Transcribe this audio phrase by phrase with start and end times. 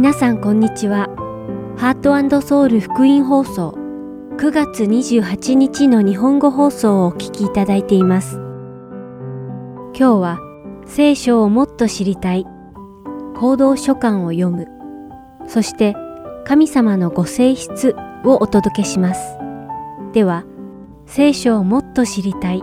[0.00, 1.10] 皆さんこんにちは。
[1.76, 3.74] ハートソウル福音放送
[4.38, 8.36] 9月28日の日本語放送をお聞きいただいています。
[9.92, 10.38] 今日は
[10.86, 12.46] 聖書をもっと知りたい
[13.36, 14.68] 行動書簡を読む
[15.46, 15.94] そして
[16.46, 19.36] 神様のご性質をお届けします。
[20.14, 20.46] では
[21.04, 22.62] 聖書をもっと知りたい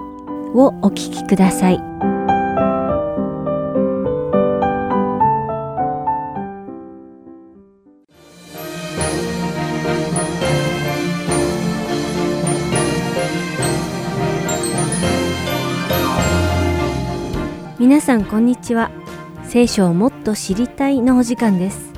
[0.55, 2.16] をお聞きください。
[17.97, 18.91] 皆さんこんにちは。
[19.43, 21.93] 聖書をもっと知りたいのお時間です。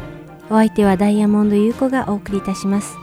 [0.49, 2.95] お相手はダイヤモンド優子がお送りいたします。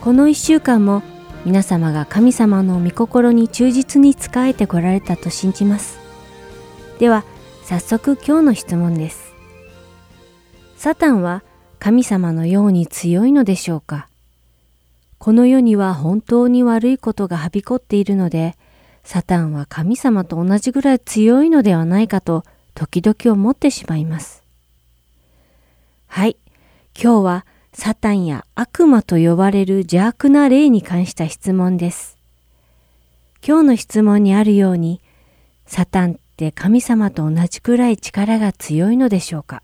[0.00, 1.02] この一週間も
[1.44, 5.98] 皆様が神様の御心に忠実に仕えてこられたと信じます。
[7.00, 7.22] では、
[7.64, 9.34] 早速今日の質問です。
[10.78, 11.44] サタンは
[11.80, 14.08] 神様のように強いのでしょうか？
[15.18, 18.56] この世には本当に悪いことがはびこっているので、
[19.04, 22.42] サタンは神様と同じぐらい強いのではないかと
[22.74, 24.42] 時々思ってしまいます。
[26.06, 26.36] はい、
[27.00, 32.16] 今日はサタンや悪魔と呼ばれる邪悪な霊に関した質問です。
[33.46, 35.00] 今日の質問にあるように、
[35.66, 39.62] サタンって神様と同じくらい力が強いのでしょうか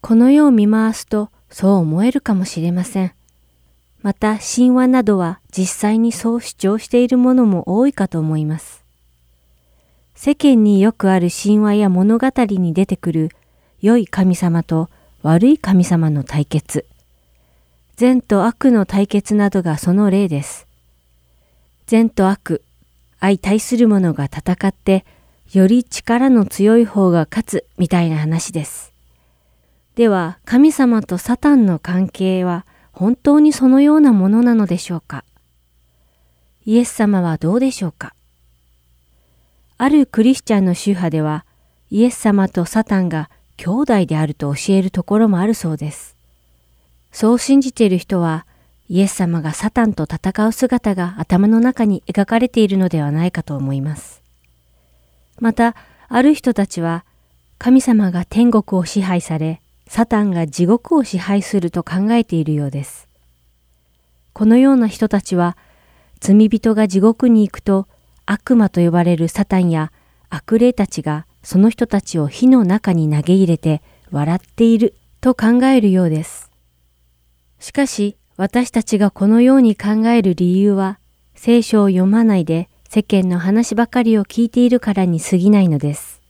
[0.00, 3.12] この世を見回すとそう思えるかもしれません。
[4.02, 8.82] また神話などは実際にそう主張しているものも多いかと思います。
[10.14, 13.30] 世間によくある神話や物語に出てくる
[13.80, 14.88] 良い神様と
[15.22, 16.86] 悪い神様の対決。
[17.96, 20.66] 善と悪の対決などがその例です。
[21.86, 22.62] 善と悪、
[23.20, 25.04] 相対する者が戦って、
[25.52, 28.94] より力の強い方が勝つみたいな話です。
[29.96, 35.24] では、神様とサタンの関係は本当にそのようなものなのでしょうか？
[36.64, 38.14] イエス様はどうでしょうか？
[39.78, 41.46] あるクリスチャンの宗派では、
[41.90, 46.16] イエス様とサタンが兄弟であると教えるところもあるそうです。
[47.12, 48.46] そう信じている人は、
[48.88, 54.22] イエス様がサタンと戦う姿が頭の中に描かれているのではないかと思います。
[55.38, 55.74] また、
[56.08, 57.04] ある人たちは、
[57.56, 63.08] 神様が天国を支配され、サタンが地獄を支配すると考えているようです。
[64.32, 65.56] このような人たちは、
[66.20, 67.88] 罪人が地獄に行くと、
[68.24, 69.90] 悪魔と呼ばれるサタンや
[70.28, 76.52] 悪霊たちがその人たちを火の中に投げ入れて笑っていると考えるようです。
[77.58, 81.00] しかし私たちがこのように考える理由は
[81.34, 86.22] 聖書を読まないで世間の話ばかりを聞いているからに過ぎないのです。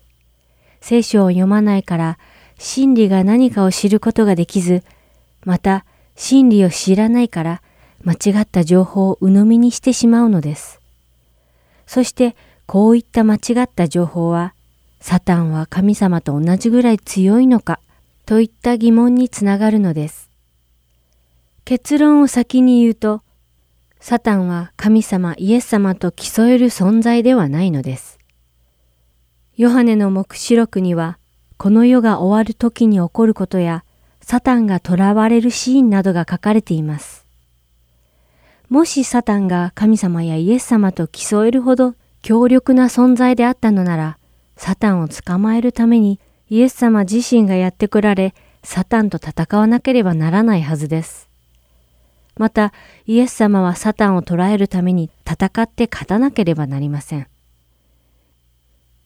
[0.81, 2.19] 聖書を読まないから
[2.62, 4.84] 真理が何かを知ることができず、
[5.47, 7.62] また真理を知らないから
[8.04, 10.78] 間違った情報を鵜呑みにしてしまうのです。
[11.87, 14.53] そしてこういった間違った情報は、
[15.00, 17.81] サタンは神様と同じぐらい強いのか
[18.26, 20.28] といった疑問につながるのです。
[21.65, 23.22] 結論を先に言うと、
[24.00, 28.19] サタンは神様イエス様と競える存在ではないのです。
[29.56, 31.16] ヨハネの目視録には、
[31.62, 33.84] この世が終わる時に起こることや、
[34.22, 37.26] サタンが囚われるシーンなどが書かれています。
[38.71, 44.16] もしサタンが神様やイエス様と競えるほど強力な存在であったのなら、
[44.56, 46.19] サタンを捕まえるために
[46.49, 48.32] イエス様自身がやってこられ、
[48.65, 51.28] サタンと戦わなければならないはずです。
[52.38, 52.72] また、
[53.04, 57.26] イエス様はサタンを捕らえるために戦って勝たなければなりません。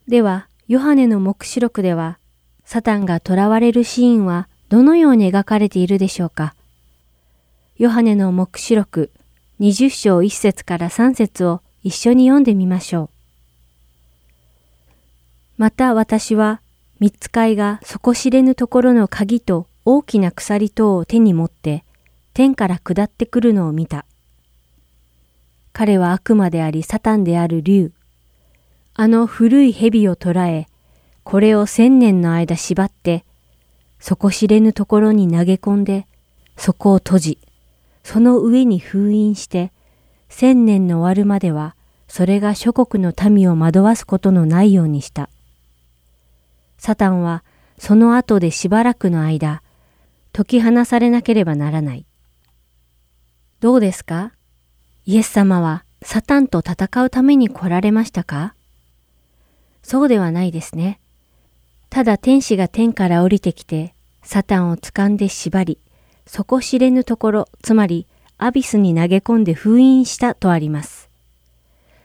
[0.07, 2.19] では、ヨハネの目視録では、
[2.65, 6.55] サタンが囚われるシーンはどのように描かれているでしょうか？
[7.77, 9.11] ヨハネの目視録
[9.61, 13.11] 20章1節から3節を一緒に読んでみましょう。
[15.57, 16.61] また私は、
[16.99, 21.85] 三つ飼いが底知れぬところの鍵と大きな鎖等を手に持って、
[22.33, 24.07] 天から下ってくるのを見た。
[25.73, 27.93] 彼は悪魔でありサタンである竜。
[28.95, 30.67] あの古い蛇を捕らえ、
[31.25, 33.25] これを千年の間縛って、
[33.99, 36.07] 底知れぬところに投げ込んで、
[36.57, 37.39] そこを閉じ、
[38.03, 39.73] その上に封印して、
[40.29, 41.75] 千年の終わるまでは、
[42.07, 45.31] それが諸国の民を惑わすことのないようにした。
[46.77, 47.43] サタンは、
[47.79, 49.63] その後でしばらくの間、
[50.33, 52.07] 解き放されなければならない。
[53.61, 54.33] どうですか？
[55.07, 58.55] イエス様はサタンと戦うために来られましたか？
[59.83, 61.01] そうではないですね。
[61.95, 63.95] ただ天使が天から降りてきて、
[64.25, 65.79] サタンを掴んで縛り、
[66.27, 71.09] 底知れぬところ、つまりアビスに投げ込んで封印したとあります。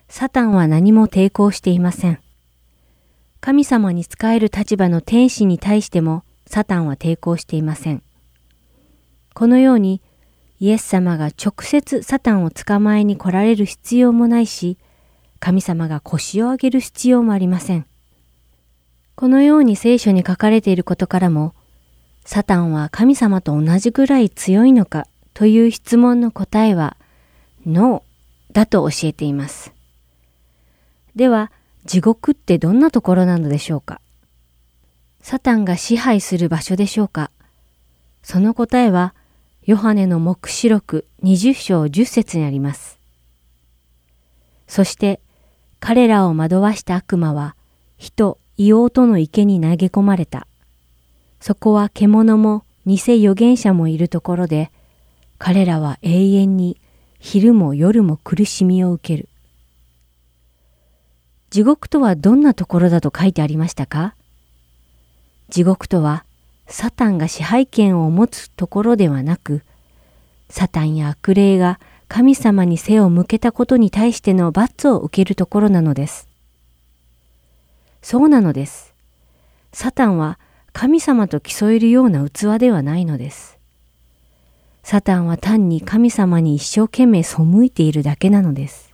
[0.07, 2.19] サタンは何も抵抗していません。
[3.41, 8.03] 神様に仕える立場の天使に対してもサタンは抵抗していません。
[9.33, 10.03] このように
[10.59, 14.77] イエス様が直接サタンを捕まえに来られる必要もないし、
[15.39, 17.88] 神様が腰を上げる必要もありません。
[19.19, 21.53] このように聖書に書かれていることからも、
[22.23, 26.95] サタンは神様と同じぐらい強いのかという質問の答えは、
[27.65, 29.73] ノーだと教えています。
[31.17, 31.51] では、
[31.83, 33.99] 地獄ってどんなところなのでしょうか？
[35.19, 37.29] サタンが支配する場所でしょうか？
[38.23, 39.13] その答えは、
[39.65, 42.97] ヨハネの目視録20章10節にあります。
[44.69, 45.19] そして
[45.81, 47.57] 彼らを惑わした悪魔は
[47.97, 50.45] 人、硫黄との池に投げ込まれた。
[51.39, 54.69] そこは獣も偽預言者もいるところで、
[55.37, 56.75] 彼らは永遠に
[57.19, 59.29] 昼も夜も苦しみを受ける。
[61.51, 64.13] 地獄とはどんなところだと書いてありましたか？
[65.47, 66.25] 地獄とは
[66.67, 69.63] サタンが支配権を持つところではなく、
[70.49, 71.79] サタンや悪霊が
[72.09, 76.28] 神様に背を向けたことに対しての罰を受けるところなのです。
[78.01, 78.93] そうなのです。
[79.71, 80.39] サタンは
[80.73, 83.57] 神様と競えるような器ではないのです。
[84.83, 88.93] サタンは単に神様に一生懸命背いているだけなのです。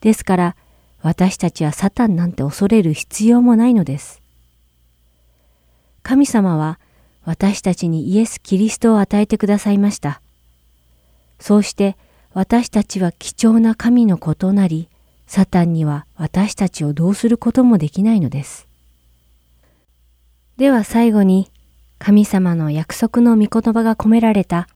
[0.00, 0.56] ですから
[1.02, 4.20] 私たちはサタンなんて恐れる必要もないのです。
[6.02, 6.78] 神様は
[7.24, 10.20] 私たちにイエス・キリストを与えてくださいました。
[11.38, 11.96] そうして
[12.32, 14.88] 私たちは貴重な神の子となり、
[15.30, 18.66] サタンには私たちをどうすることもできないのです。
[20.56, 21.52] では最後に、
[22.00, 24.66] 神様の約束の御言葉が込められた、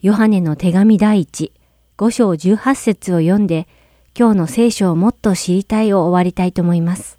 [0.00, 1.52] ヨハネの手紙第一、
[1.98, 3.68] 五章十八節を読んで、
[4.18, 7.18] 今日の聖書をもっと知りたいを終わりたいと思います。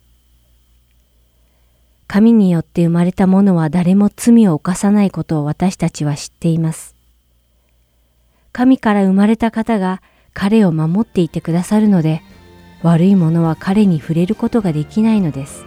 [2.07, 6.95] 神によって生まれた者は誰も罪を犯さないことを私たちは知っています。
[8.51, 10.01] 神から生まれた方が
[10.33, 12.23] 彼を守っていてくださるので、
[12.81, 15.65] 悪いものは彼に触れることができないのです。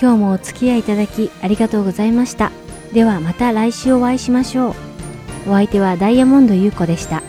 [0.00, 2.52] 今日もお付き合いいただきありがとうございました。
[2.92, 5.50] ではまた来週お会いしましょう。
[5.50, 7.22] お相手はダイヤモンド優子でした。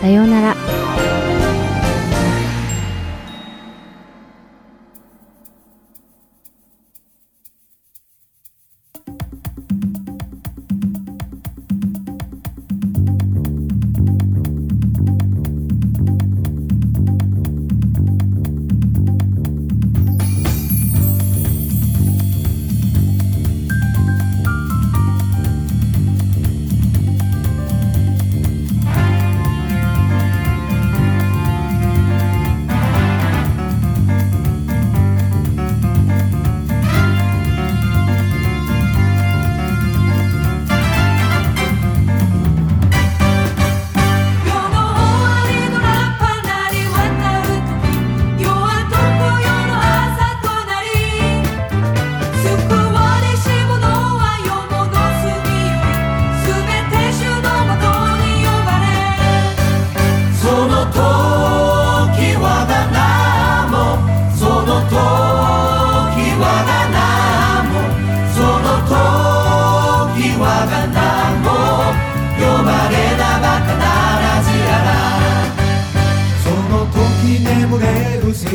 [0.00, 1.01] さようなら。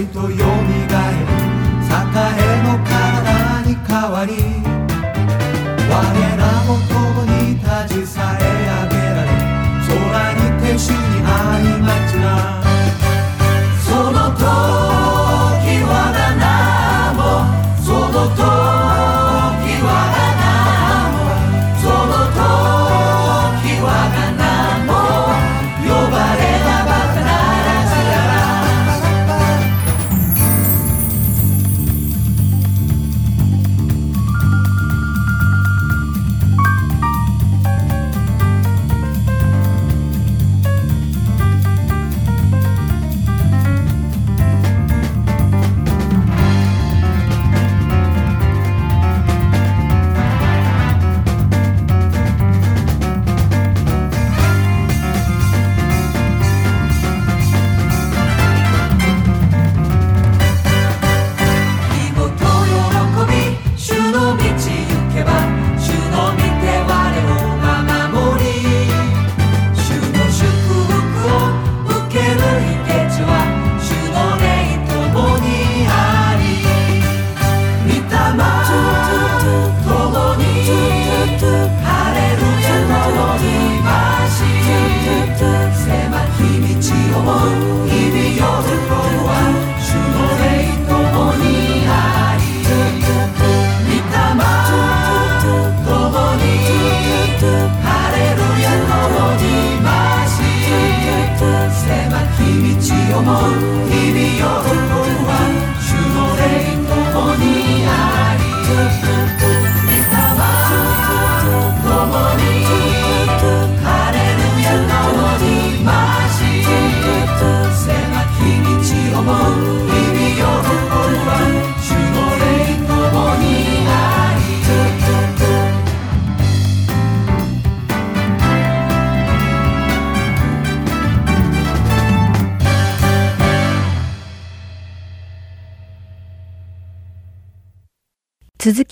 [0.08, 0.34] と蘇る
[2.36, 4.34] 栄の体に変わり
[5.88, 5.94] 我
[6.36, 6.97] らもと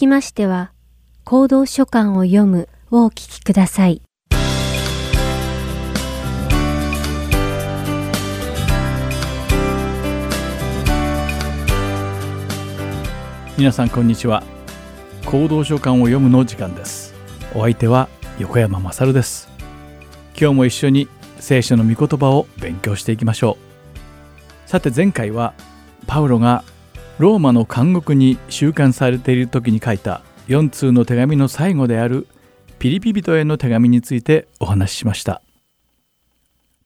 [0.05, 0.71] きましては、
[1.23, 4.03] 行動書簡を読むをお聞きください。
[13.57, 14.43] 皆さんこんにちは。
[15.25, 17.15] 行動書簡を読むの時間です。
[17.55, 18.07] お相手は
[18.37, 19.49] 横山まさるです。
[20.39, 21.07] 今日も一緒に
[21.39, 23.57] 聖書の御言葉を勉強していきましょ
[24.67, 24.69] う。
[24.69, 25.55] さて前回は
[26.05, 26.63] パウロが
[27.17, 32.27] ローマの監獄に収監されている時に書いた4通の手紙の最後である
[32.79, 35.41] ピリピ人への手紙についてお話ししました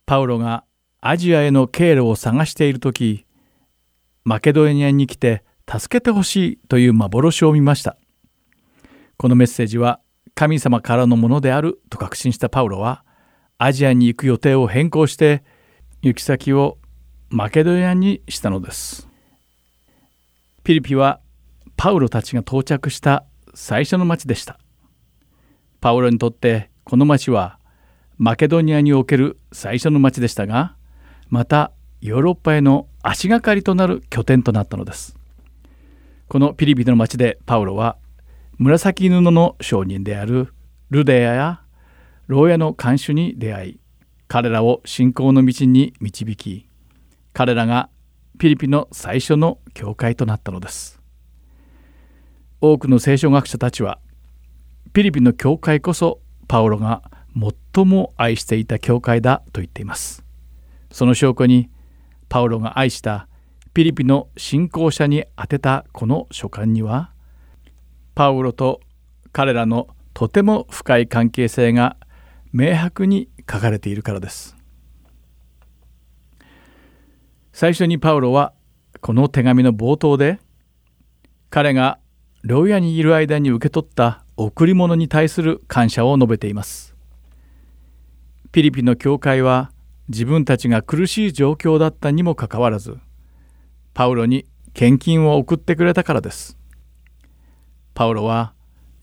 [0.06, 0.64] パウロが
[1.02, 3.26] アジアへの経路を探している時
[4.24, 7.98] マケドニアに来て助けてほしいという幻を見ました。
[9.18, 10.00] このメッセージは
[10.34, 13.04] 神様からのものであると確信したパウロは
[13.58, 15.44] アジアに行く予定を変更して
[16.02, 16.78] 行き先を
[17.30, 19.09] マケドニアにしたのです。
[20.70, 21.20] ピリピは
[21.78, 24.60] パウロたちが到着した最初の町でした。
[25.82, 27.58] パウロにとってこの町は
[28.20, 30.76] マケドニアにおける最初の町でしたが
[31.28, 31.72] また
[32.02, 35.18] ヨーロッパへの足がかりとなる拠点となったのです。
[36.28, 37.98] このピリピの町でパウロは
[38.60, 40.54] 紫布の商人である
[40.92, 41.62] ルデアや
[42.28, 43.80] 牢屋の看守に出会い
[44.28, 46.68] 彼らを信仰の道に導き
[47.34, 47.90] 彼らが
[48.40, 51.02] ピリピの最初の教会となったのです。
[52.62, 54.00] 多くの聖書学者たちは
[54.94, 57.04] ピリピの教会こそパウロが
[57.76, 60.24] 最も愛していた教会だと言っています。
[60.90, 61.70] その証拠に
[62.30, 63.28] パウロが愛した
[63.74, 67.12] ピリピの信仰者に宛てたこの書簡には
[68.16, 68.80] パウロと
[69.34, 71.98] 彼らのとても深い関係性が
[72.54, 74.59] 明白に書かれているからです。
[77.60, 78.54] 最初にパウロは
[79.02, 80.40] この手紙の冒頭で
[81.50, 82.00] 彼が
[82.42, 86.96] 牢屋にいる間に受け取った贈り物に対する感謝を述べています
[88.54, 89.74] ピリピの教会は
[90.08, 92.98] 自分たちが苦しい状況だったにもかかわらず
[93.94, 96.58] パウロに献金を送ってくれたからです。
[97.94, 98.54] パウロは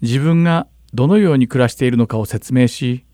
[0.00, 3.04] 自分がどのように暮らしているのかを説明し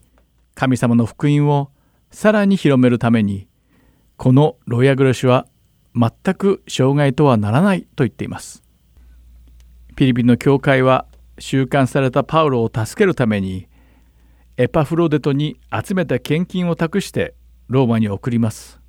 [0.55, 1.69] 神様の福音を
[2.11, 3.49] さらに広めるために
[4.17, 5.47] この牢屋暮らしは
[5.95, 8.63] 全く障害とはならないと言っています。
[9.95, 11.05] フィリピンの教会は
[11.39, 13.67] 収監されたパウロを助けるために
[14.57, 17.35] エパフロデトに集めた献金を託して
[17.67, 18.79] ローマに送ります。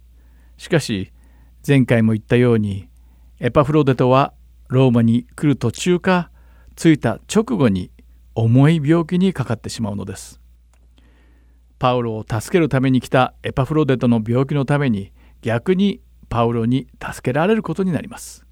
[0.57, 1.13] しかし
[1.67, 2.89] 前回も言ったように
[3.41, 4.35] エパフロデトは
[4.69, 6.31] ローマに来る途中か
[6.77, 7.91] 着いた直後に
[8.35, 10.41] 重い病気にかかってしまうのです。
[11.85, 15.13] パウロを助けるために来たエパフロデトの病気のために
[15.43, 16.01] 逆に
[16.31, 18.47] パウロに助けられることになります。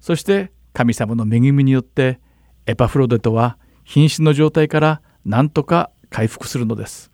[0.00, 2.18] そして神様の恵みによって
[2.66, 7.12] エパフロデトは瀕死の状態から何とか回復するのです。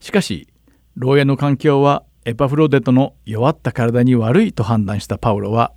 [0.00, 0.48] しかし
[0.94, 5.74] 牢屋の環境はエパフロデトの弱った体に悪いと判断したパウロは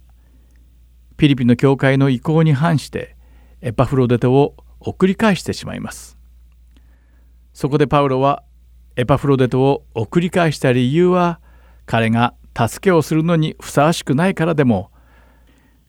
[1.18, 3.18] ピリピの教会の意向に反して
[3.60, 6.18] エパフロデトを送り返してしまいます
[7.59, 8.43] そこでパウロは
[8.95, 11.41] エパフロデトを送り返した理由は
[11.85, 14.91] 彼が助けをするのにふさわしくないからでも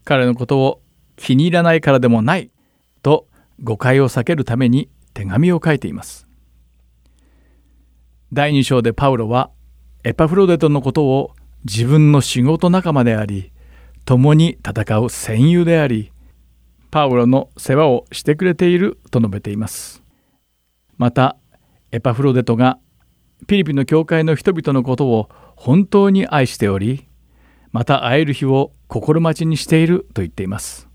[0.03, 0.81] 彼のことを
[1.15, 2.51] 気に入らないからでもない
[3.01, 3.25] と
[3.63, 6.27] 誤解を避けるために手紙を書いています。
[8.33, 9.49] 第2章でパウロは
[10.03, 11.31] エパフロデトのことを
[11.63, 13.53] 自分の仕事仲間であり
[14.03, 16.11] 共に戦う戦友であり
[16.91, 20.03] パウロの世話をしてくれていると述べています。
[20.97, 21.37] また
[21.91, 22.79] エパフロデトが
[23.47, 27.07] ピリピの教会の人々のことを本当に愛しており
[27.71, 30.87] また会える日を心待ちにしていると言っています。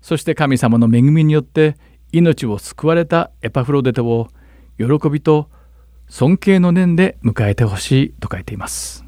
[0.00, 1.76] そして神様の恵みによって
[2.12, 4.28] 命を救われたエパフロデトを
[4.78, 5.50] 喜びと
[6.08, 9.04] 尊敬の念で迎えてほしいと書いています。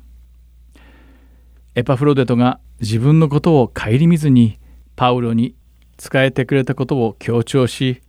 [1.75, 4.59] エパフロデトが自分のことを顧みずに
[4.97, 5.57] パウロに
[5.99, 8.02] 仕えてくれたことを強調し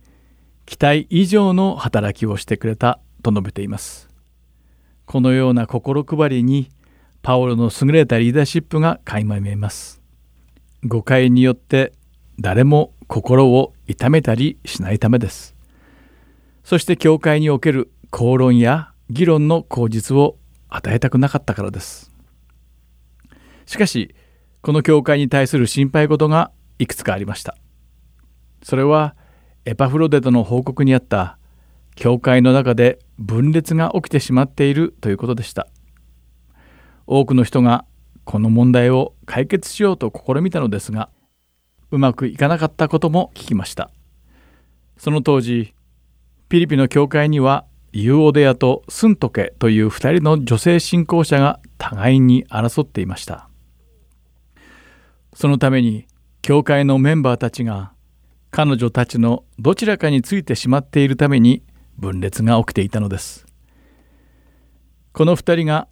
[0.66, 4.08] 期待以上の働きをしてくれたと述べています
[5.06, 6.70] このような心配りに
[7.22, 10.02] パウロの優れたリーダーシップが垣間見えます
[10.84, 11.92] 誤解によって
[12.38, 15.54] 誰も心を痛めたりしないためです
[16.64, 22.10] そして教会における口論や議論の口実を与えたくなかったからです。
[23.66, 24.14] しかし
[24.62, 27.56] この教会に対する心配事がいくつかありました。
[28.62, 29.14] それは
[29.64, 31.38] エパフロデトの報告にあった
[31.94, 35.68] 教会の中で分裂が起きてしまっているということでした。
[37.06, 37.84] 多くの人が
[38.24, 41.10] この問題を解決しようと試みたのですが
[41.90, 43.90] うまくいかなかったことも聞きました
[44.96, 45.74] その当時
[46.48, 53.48] ピリピの教会にはユーオデヤとスントケという2人の女性信仰者が互いに争っていました
[55.34, 56.06] そのために
[56.42, 57.92] 教会のメンバーたちが
[58.56, 61.64] 彼女たちのどちらかについてしまっているために
[61.98, 63.46] 分裂が起きていたのです。
[65.12, 65.88] この2人が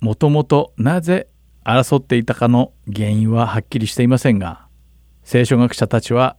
[0.00, 1.28] もともとなぜ
[1.62, 4.66] 争っていたかの原因ははっきりしていませんが
[5.24, 6.38] 聖書学者たちは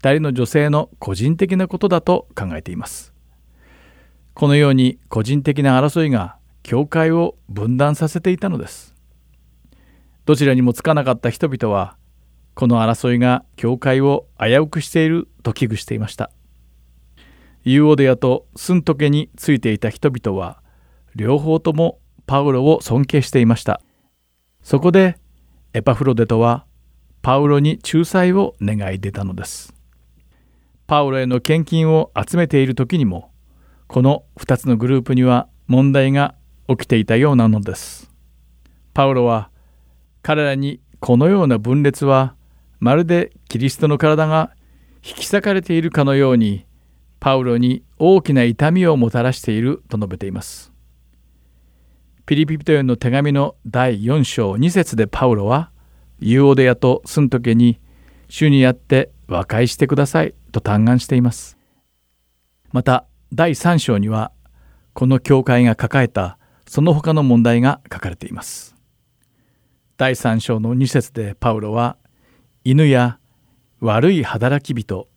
[0.00, 3.12] 2人の女性の個人的なことだと考えています。
[4.32, 8.94] このように個人的な争いが教会を分断させていたのです。
[10.24, 11.98] どちらにもつかなかった人々は
[12.54, 16.30] この争いが教会を危うくしていると危惧していました。
[17.64, 20.62] ユーオデヤとスントケについていた人々は
[21.14, 23.80] 両方ともパウロを尊敬していました。
[24.62, 25.18] そこで
[25.72, 26.66] エパフロデトは
[27.22, 29.74] パウロに仲裁を願い出たのです。
[30.86, 33.30] パウロへの献金を集めている時にも
[33.86, 36.34] この2つのグループには問題が
[36.68, 38.10] 起きていたようなのです。
[38.92, 39.50] パウロは
[40.22, 42.34] 彼らにこのような分裂は
[42.82, 44.50] まるでキリストの体が
[45.04, 46.66] 引き裂かれているかのように
[47.20, 50.72] パウロに大きな痛みをもたらしていると述べています。
[52.26, 55.70] ピリピトへの手紙の第4章2節でパウロは
[56.18, 57.78] ユーオデヤとスントケに
[58.28, 61.56] 主にあって和解してくださいと嘆願しています。
[62.72, 64.32] また第3章には
[64.92, 68.74] この教会が抱えたその他の問題が書かれています。
[69.96, 71.96] 第3章の2節でパウロは
[72.64, 73.18] 犬や
[73.80, 75.08] 悪い働き人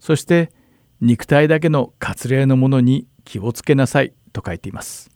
[0.00, 0.52] そして
[1.00, 5.10] 肉体だけの割礼のものに気をつけなさいと書いています。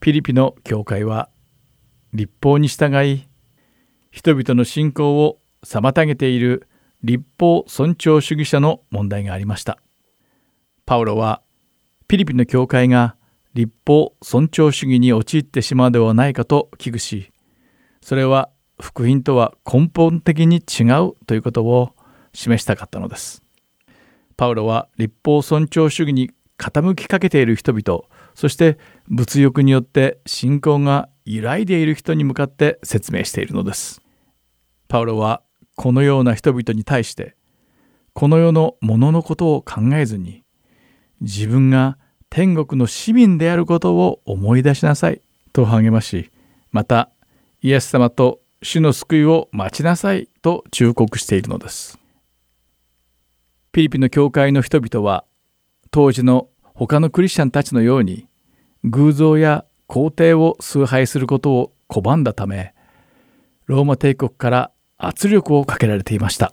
[0.00, 1.28] ピリピの教会は
[2.12, 3.26] 立法に従い
[4.10, 6.68] 人々の信仰を妨げている
[7.02, 9.78] 立法尊重主義者の問題がありました。
[10.86, 11.42] パウロは
[12.06, 13.16] ピリピの教会が
[13.54, 17.32] 立法尊重主義に陥ってしまうではないかと危惧し
[18.02, 21.94] それは福音とは根本的に違うということを
[22.32, 23.42] 示したかったのです
[24.36, 28.02] パウロは立法尊重主義に傾きかけている人々
[28.34, 34.02] そして物欲によって信仰が揺らいでいる人に向かって説明しているのです。
[34.88, 35.42] パウロは
[35.76, 37.36] このような人々に対して
[38.12, 40.44] この世のもののことを考えずに
[41.20, 41.98] 自分が
[42.30, 45.20] 天国の市民であることを思い出しなさい
[45.52, 46.30] と励まし
[46.70, 47.10] また
[47.62, 51.98] イエス様と主の救いを待ちなさいと忠告しているのです。
[53.72, 55.26] ピリピの教会の人々は
[55.90, 58.26] 当時の他のクリスチャンたちのように
[58.84, 62.72] 偶像や皇帝を崇拝することを拒んだため
[63.66, 66.52] ローマ帝国から圧力をかけられていました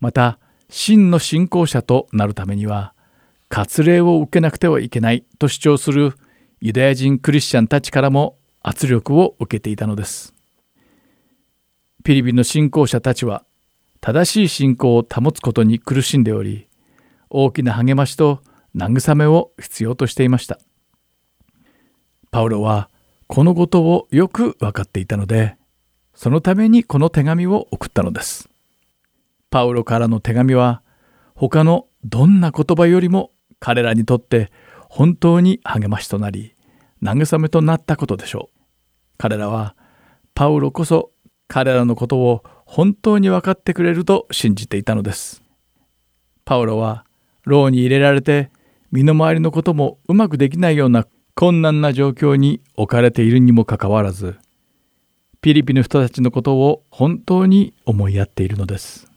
[0.00, 2.94] また真の信仰者となるためには
[3.48, 6.14] 割礼を受けなくてはいけないと主張する
[6.60, 10.35] ユダヤ人クリスチャンたちからも圧力を受けていたのです
[12.06, 13.44] ピリピの信仰者たちは
[14.00, 16.68] 正しい信仰を保つことに苦しんでおり
[17.30, 18.42] 大きな励ましと
[18.76, 20.60] 慰めを必要としていました。
[22.30, 22.90] パウロは
[23.26, 25.56] このことをよく分かっていたので
[26.14, 28.48] そのためにこの手紙を送ったのです。
[29.50, 30.82] パウロからの手紙は
[31.34, 34.52] 他のどんな言葉よりも彼らにとって
[34.88, 36.54] 本当に励ましとなり
[37.02, 38.60] 慰めとなったことでしょう。
[39.18, 39.74] 彼らは
[40.36, 41.10] パウロこそ
[41.48, 45.42] 彼らのことを本当に分かってくれると信じていたのです
[46.44, 47.04] パウロは
[47.44, 48.50] 牢に入れられて
[48.92, 54.38] 身の回りのこともうまくできないような困難な状況に置かれているにもかかわらず
[55.46, 59.08] ピリピの人たちのことを本当に思いやっているのです。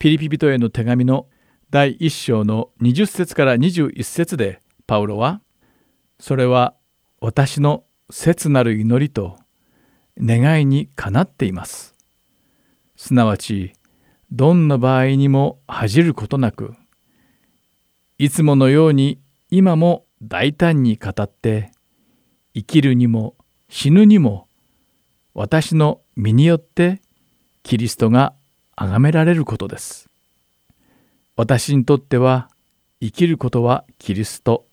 [0.00, 1.28] ピリピ人への手紙の
[1.70, 5.40] 第1章の20節から21節でパウロは
[6.18, 6.74] 「それは
[7.20, 9.38] 私の切なる祈りと
[10.20, 11.94] 願いにかなっています」
[12.96, 13.72] すなわち
[14.30, 16.74] どんな場合にも恥じることなく
[18.18, 21.70] いつものように今も大胆に語って
[22.54, 23.34] 生きるにも
[23.68, 24.48] 死ぬにも
[25.34, 27.02] 私の身によって
[27.64, 28.34] キリストが
[28.76, 30.08] 崇められることです。
[31.36, 32.48] 私にとっては
[33.00, 34.64] 生きることはキリスト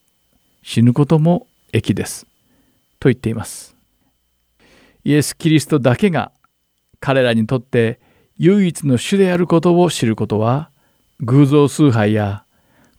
[0.62, 2.28] 死ぬことも益です。
[3.00, 3.76] と言っています。
[5.04, 6.32] イエス・キリストだけが
[7.00, 8.00] 彼らにとって
[8.38, 10.72] 唯一の主であることを知ることは
[11.22, 12.46] 偶像崇拝や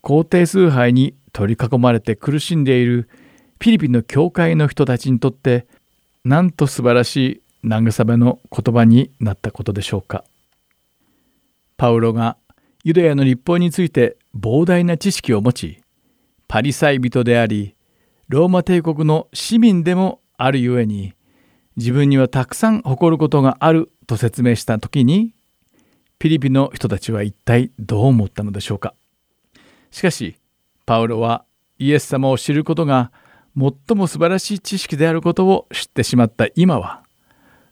[0.01, 3.09] 皇帝崇拝に取り囲まれて苦しんでいる
[3.61, 5.67] フィリピンの教会の人たちにとって
[6.25, 10.25] なんと素晴らしい慰めの言葉になったことでしょうか。
[11.77, 12.37] パウロが
[12.85, 15.83] ユダヤの立法について膨大な知識を持ち
[16.49, 17.75] パリサイ人であり
[18.29, 21.15] ローマ帝国の市民でもあるゆえに
[21.77, 25.35] 自分にはたくさん誇ることがあると説明した時に
[26.19, 28.95] ピリピの人たちは一体どう思ったのでしょうか？
[29.91, 30.37] しかし
[30.87, 31.45] パウロは
[31.79, 33.11] イエス様を知ることが
[33.57, 37.03] 最も素晴らしい知識であることを知ってしまった今は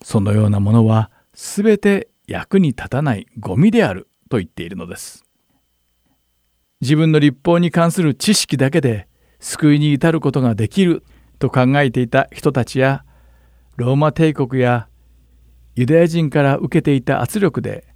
[0.03, 5.25] そのようなものは全て役に立たないゴミであると言っているのです。
[6.81, 9.07] 自分の立法に関する知識だけで
[9.39, 11.05] 救いに至ることができる
[11.39, 13.05] と考えていた人たちや
[13.81, 14.89] ローマ帝国や
[15.75, 17.87] ユダヤ人から受けていた圧力で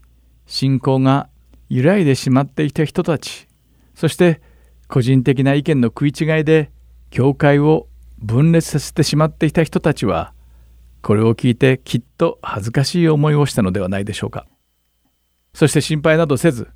[0.46, 1.28] 信仰が
[1.68, 3.46] 揺らいでしまっていた人たち
[3.94, 4.40] そして
[4.88, 6.70] 個人的な意見の食い違いで
[7.10, 10.32] 教会を分裂させてしまっていた人たちは
[11.02, 14.46] これを聞いてきっと恥ずかしい思いをしたのではないでしょうか。
[15.52, 16.68] そして心配などせず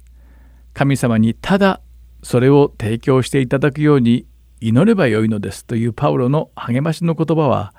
[0.74, 1.80] 神様にただ
[2.22, 4.26] それを提供していただくように
[4.60, 7.72] 祈ればよいのですというパウロの励ましの言葉は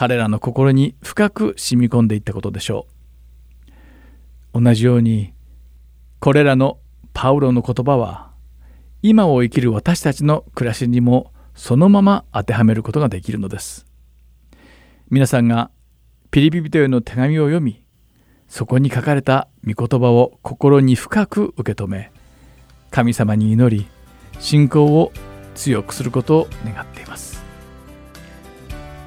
[0.00, 2.86] 彼らの心に深く染み込んでいったことでしょ
[4.54, 4.62] う。
[4.62, 5.34] 同じように
[6.20, 6.78] これらの
[7.12, 8.30] パウロの言葉は
[9.02, 13.84] 今を生きる私たちの暮らしにもそのまま当てはめることができるのです。
[15.10, 15.70] 皆さんが
[16.30, 17.84] ピリピ人への手紙を読み
[18.48, 22.10] そこに書かれた御言葉を心に深く受け止め
[22.90, 23.86] 神様に祈り
[24.38, 25.12] 信仰を
[25.54, 27.39] 強くすることを願っています。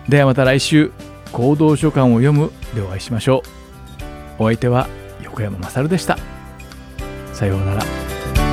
[0.07, 0.91] ではまた来週
[1.31, 3.43] 行動書簡を読むでお会いしましょ
[4.39, 4.43] う。
[4.43, 4.87] お相手は
[5.21, 6.17] 横山まさるでした。
[7.33, 8.52] さようなら。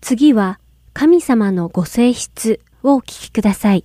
[0.00, 0.58] 次は
[0.92, 3.84] 神様のご性質をお聞きください。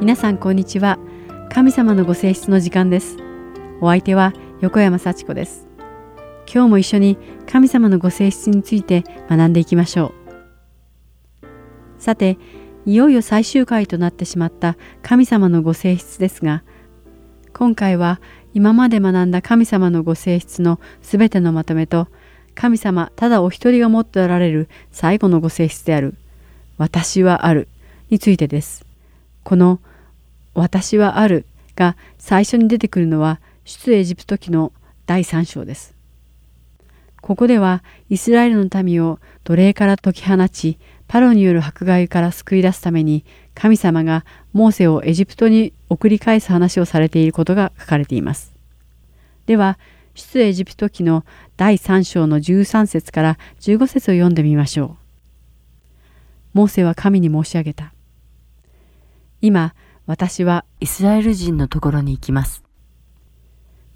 [0.00, 1.00] 皆さんこんにちは。
[1.50, 3.16] 神様のご性質の時間です。
[3.80, 5.66] お相手は横山幸子です。
[6.52, 10.12] 今日も一緒に神様のご性質について学んでいきましょ
[11.40, 11.46] う。
[11.98, 12.38] さて、
[12.84, 16.62] いよいよ最終回となってしまった神様のご性質ですが、
[17.54, 18.20] 今回は
[18.52, 22.08] 今まで学んだ神様のご性質のすべてのまとめと、
[22.54, 26.14] 神様ただお一人が持っておられる最後のご性質である、
[26.76, 27.68] 私はある
[28.10, 28.84] についてです。
[29.44, 29.80] この
[30.58, 34.72] 私はあるが最初に出てくるのは出エジプト記の
[35.06, 35.94] 第3章です。
[37.20, 48.52] ここではイスラエルの民を奴隷から解き放ちパロによる迫害から救い出すために神様がモーセをエジプトに送り返す話をされていることが書かれています。
[49.46, 49.78] では
[50.14, 51.24] 出エジプト記の
[51.56, 54.96] 第3章の13節から15節を読んでみましょう。
[56.54, 57.92] モーセは神に申し上げた。
[59.40, 59.74] 今
[60.08, 62.62] 私はイスラエル人のところに行きます。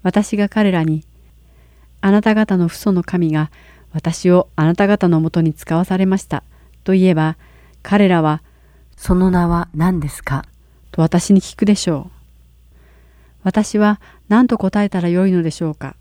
[0.03, 1.03] 私が彼らに、
[2.01, 3.49] あなた方の父祖の神が
[3.93, 6.43] 私をあなた方のもとに使わされました
[6.83, 7.35] と言えば、
[7.81, 8.43] 彼らは、
[8.95, 10.45] その名は何ですか？
[10.91, 12.11] と私に聞くでしょう。
[13.41, 13.99] 私は
[14.29, 15.95] 何と答えたらよいのでしょうか？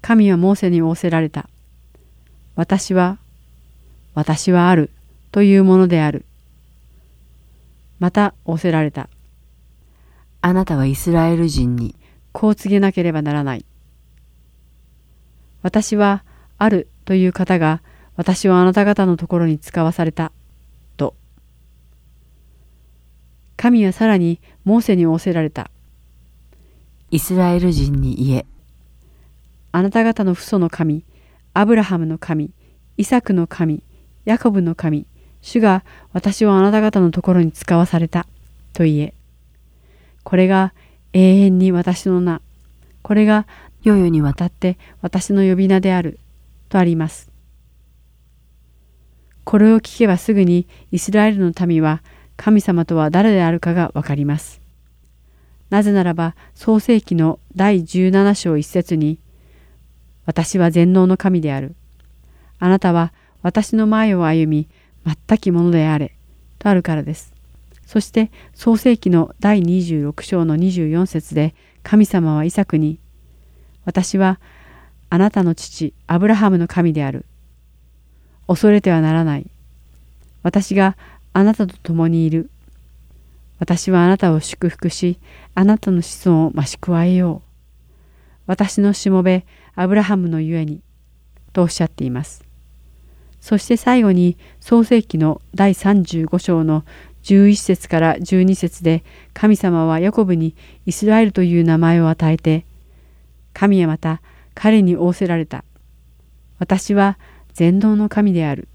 [0.00, 1.46] 神はモーセに仰せられた。
[2.56, 3.18] 私は、
[4.14, 4.88] 私はある
[5.30, 6.24] というものである。
[8.02, 9.08] また仰せられた。
[10.40, 11.94] あなたはイスラエル人に
[12.32, 13.64] こう告げなければならない。
[15.62, 16.24] 私は
[16.58, 17.80] あるという方が
[18.16, 20.32] 私をあなた方のところに使わされた。
[20.96, 21.14] と。
[23.56, 25.70] 神はさらにモーセに仰せられた。
[27.12, 28.46] イスラエル人に言え。
[29.70, 31.04] あなた方の父祖の神、
[31.54, 32.50] アブラハムの神、
[32.96, 33.84] イサクの神、
[34.24, 35.06] ヤコブの神、
[35.42, 38.26] 主が私をあなた方のところに使わされた
[38.72, 39.14] と言え。
[40.22, 40.72] これが
[41.12, 42.40] 永遠に私の名。
[43.02, 43.46] これが
[43.82, 46.18] 世々にわたって私の呼び名である。
[46.68, 47.30] とあります。
[49.44, 52.02] これを聞けばすぐにイスラエルの民は
[52.36, 54.62] 神様とは誰であるかがわかります。
[55.68, 59.18] なぜならば創世記の第17章一節に
[60.24, 61.74] 私は全能の神である。
[62.58, 64.68] あなたは私の前を歩み
[65.04, 66.14] 全きものであれ。
[66.58, 67.32] とあるからです。
[67.86, 72.98] そして創世記の第26章の24節で神様はイサクに
[73.84, 74.40] 私は
[75.10, 77.26] あなたの父アブラハムの神である。
[78.46, 79.46] 恐れてはならない。
[80.42, 80.96] 私が
[81.32, 82.50] あなたと共にいる。
[83.58, 85.18] 私はあなたを祝福し、
[85.54, 87.48] あなたの子孫を増し加えよう。
[88.46, 90.80] 私のしもべ、アブラハムのゆえに、
[91.52, 92.44] とおっしゃっています。
[93.42, 96.84] そして最後に創世記の第35章の
[97.24, 100.54] 11節から12節で神様はヤコブに
[100.86, 102.64] イスラエルという名前を与えて
[103.52, 104.22] 神はまた
[104.54, 105.64] 彼に仰せられた。
[106.58, 107.18] 私は
[107.52, 108.68] 全能の神である。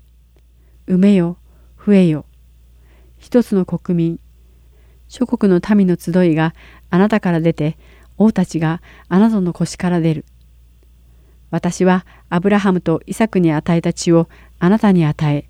[0.87, 1.37] 埋めよ、
[1.85, 2.25] 増えよ。
[3.17, 4.19] 一つの国民、
[5.07, 6.53] 諸国の民の集いが
[6.89, 7.77] あなたから出て、
[8.17, 10.25] 王たちがあなたの腰から出る。
[11.49, 14.27] 私はアブラハムとイサクに与えた地を
[14.59, 15.49] あなたに与え、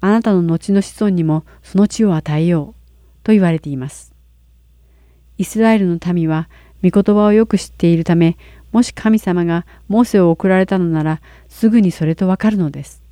[0.00, 2.84] あなたの後の子孫にもその地を与えよう。
[3.24, 4.12] と言われています。
[5.38, 6.48] イスラエルの民は
[6.82, 8.36] 御言葉をよく知っているため、
[8.70, 13.02] もし神様がモーセを送られたのなら、すぐにそれとわかるのです。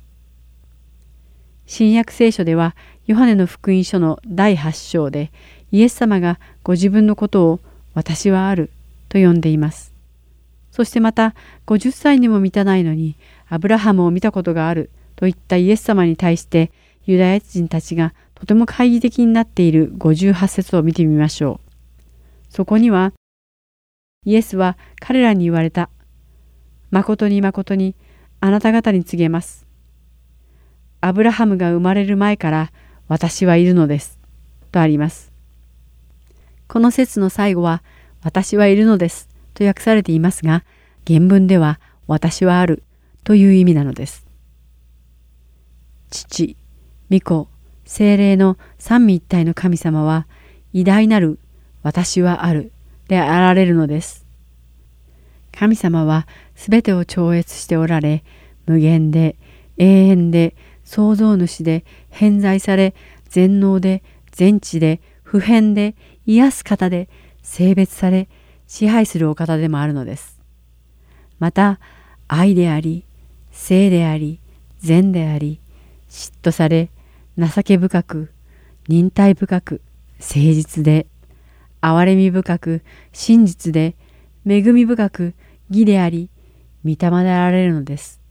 [1.65, 2.75] 新約聖書では、
[3.07, 5.31] ヨハネの福音書の第8章で、
[5.71, 7.59] イエス様がご自分のことを
[7.95, 8.69] 私はある
[9.09, 9.91] と呼んでいます。
[10.71, 11.35] そしてまた
[11.67, 13.15] 50歳にも満たないのに
[13.47, 14.89] アブラハムを見たことがある
[15.23, 16.69] と言ったイエス様に対して
[17.05, 22.53] ユダヤ人たちがとても懐疑的になっている58節を見てみましょう。
[22.53, 23.13] そこには
[24.25, 25.89] イエスは彼らに言われた。
[26.91, 27.95] 誠に誠に
[28.41, 29.65] あなた方に告げます。
[30.99, 32.73] アブラハムが生まれる前から
[33.07, 34.19] 私はいるのです。
[34.73, 35.31] とあります。
[36.67, 37.81] この説の最後は
[38.23, 40.65] 私はいるのですと訳されていますが、
[41.07, 42.83] 原文では私はある
[43.23, 44.22] という意味なのです。
[46.13, 46.55] 父、
[47.09, 47.47] 御子、
[47.85, 50.27] 精霊の三位一体の神様は
[50.71, 51.39] 偉大なる
[51.81, 52.71] 私はある
[53.07, 54.25] であられるのです。
[55.51, 58.23] 神様はすべてを超越しておられ、
[58.67, 59.35] 無限で
[59.77, 62.93] 永遠で創造主で偏在され、
[63.29, 65.95] 全能で全知で普遍で
[66.27, 67.09] 癒す方で
[67.41, 68.29] 性別され、
[68.67, 70.39] 支配するお方でもあるのです。
[71.39, 71.79] また、
[72.27, 73.03] 愛であり、
[73.51, 74.39] 性であり、
[74.79, 75.59] 善であり、
[76.13, 76.91] 嫉妬され、
[77.39, 78.31] 情け深く、
[78.87, 79.81] 忍耐深く、
[80.19, 81.07] 誠実で、
[81.81, 83.95] 憐れみ深く、真実で、
[84.47, 85.33] 恵み深く、
[85.71, 86.29] 義であり、
[86.85, 88.21] 御霊であられるのです。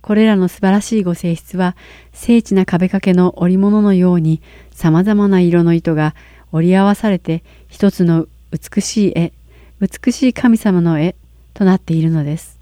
[0.00, 1.76] これらの素晴らしいご性質は、
[2.12, 6.16] 精緻な壁掛けの織物のように、様々な色の糸が
[6.50, 9.32] 織り合わされて一つの美しい絵、
[9.78, 11.14] 美しい神様の絵
[11.54, 12.55] となっているのです。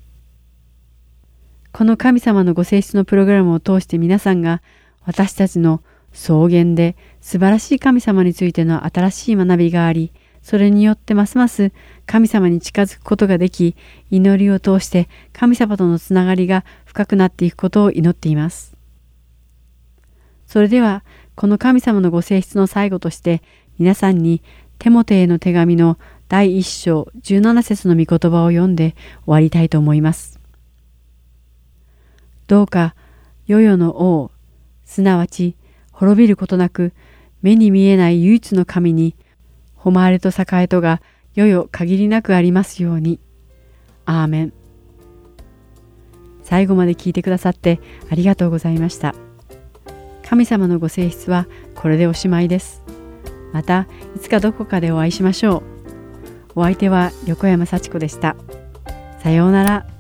[1.75, 4.63] この神様のご性質のプログラムを通して皆さんが
[5.05, 11.73] 私たちの草原で素晴らしい神様についての新しい学びがあり、それによってますます
[12.07, 13.75] 神様に近づくことができ、
[14.09, 18.77] 祈りを通して神様とのつながりが深くなっていくことを祈っています。
[20.47, 21.03] それでは、
[21.35, 23.43] この神様のご性質の最後として
[23.81, 24.45] 皆さんに
[24.79, 25.99] テモテへの手紙の
[26.29, 28.95] 第1章17節の御言葉を読んで
[29.25, 30.34] 終わりたいと思います。
[32.47, 32.95] どうか、
[33.47, 34.31] 世々の王、
[34.85, 35.57] すなわち
[35.93, 36.93] 滅びることなく、
[37.43, 39.17] 目に見えない唯一の神に、
[39.77, 41.03] 誉れと栄えとが
[41.35, 43.21] 世々限りなくありますように。
[44.07, 44.53] アーメン。
[46.43, 47.81] 最後まで聞いてくださって
[48.11, 49.15] ありがとうございました。
[50.27, 52.83] 神様のご性質はこれでおしまいです。
[53.53, 53.87] また
[54.17, 55.59] いつかどこかでお会いしましょ
[56.57, 56.61] う。
[56.61, 58.37] お相手は横山幸子でした。
[59.21, 59.94] さようなら。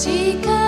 [0.00, 0.67] 今日